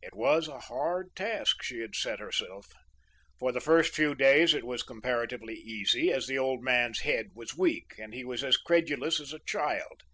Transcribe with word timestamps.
"It 0.00 0.14
was 0.14 0.46
a 0.46 0.60
hard 0.60 1.16
task 1.16 1.64
she 1.64 1.80
had 1.80 1.96
set 1.96 2.20
herself. 2.20 2.68
For 3.40 3.50
the 3.50 3.58
first 3.60 3.92
few 3.92 4.14
days 4.14 4.54
it 4.54 4.62
was 4.62 4.84
comparatively 4.84 5.54
easy, 5.56 6.12
as 6.12 6.28
the 6.28 6.38
old 6.38 6.62
man's 6.62 7.00
head 7.00 7.30
was 7.34 7.56
weak, 7.56 7.96
and 7.98 8.14
he 8.14 8.24
was 8.24 8.44
as 8.44 8.56
credulous 8.56 9.18
as 9.18 9.32
a 9.32 9.40
child. 9.44 10.04